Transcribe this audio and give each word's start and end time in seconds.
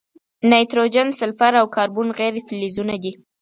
نایتروجن، 0.49 1.07
سلفر، 1.19 1.53
او 1.61 1.67
کاربن 1.75 2.07
غیر 2.19 2.33
فلزونه 2.47 2.95
دي. 3.03 3.11